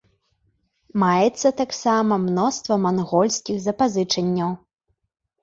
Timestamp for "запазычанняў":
3.69-4.51